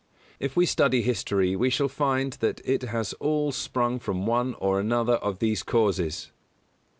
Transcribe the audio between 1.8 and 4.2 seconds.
find that it has all sprung